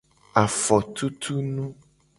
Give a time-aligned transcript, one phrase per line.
[0.43, 1.65] Afotutunu.